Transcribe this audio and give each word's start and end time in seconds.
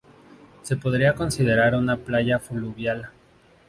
Se 0.63 0.77
podría 0.77 1.13
considerar 1.13 1.75
una 1.75 1.95
playa 1.95 2.39
fluvial. 2.39 3.11